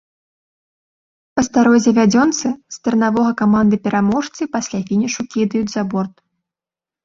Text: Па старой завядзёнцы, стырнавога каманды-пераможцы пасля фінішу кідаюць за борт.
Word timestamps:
Па 1.39 1.43
старой 1.47 1.79
завядзёнцы, 1.87 2.47
стырнавога 2.77 3.31
каманды-пераможцы 3.43 4.51
пасля 4.57 4.79
фінішу 4.91 5.21
кідаюць 5.33 5.71
за 5.79 5.89
борт. 5.97 6.15